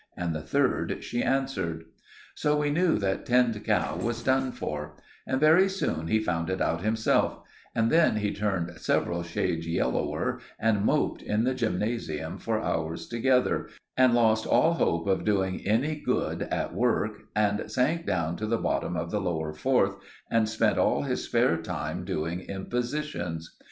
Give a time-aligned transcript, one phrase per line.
[0.17, 1.83] And the third she answered.
[2.33, 4.95] So we knew that Tinned Cow was done for;
[5.27, 7.43] and very soon he found it out himself,
[7.75, 13.69] and then he turned several shades yellower and moped in the gymnasium for hours together,
[13.95, 18.57] and lost all hope of doing any good at work, and sank down to the
[18.57, 19.97] bottom of the lower fourth
[20.31, 23.55] and spent all his spare time doing impositions.